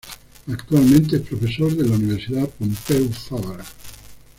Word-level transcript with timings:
Actualmente 0.51 1.17
es 1.17 1.21
profesor 1.27 1.75
de 1.75 1.87
la 1.87 1.93
Universidad 1.93 2.49
Pompeu 2.49 3.07
Fabra. 3.11 3.63